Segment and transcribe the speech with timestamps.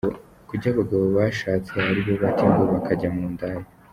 [0.47, 3.63] Kuki abagabo bashatse aribo bata ingo bakajya mu ndaya?.